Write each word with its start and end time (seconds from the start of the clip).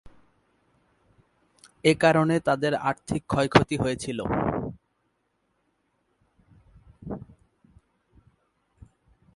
এ 1.83 1.93
কারণে 1.99 2.35
তাদের 2.39 2.73
আর্থিক 2.89 3.21
ক্ষয়ক্ষতি 3.27 3.75
হয়েছিল। 3.77 4.19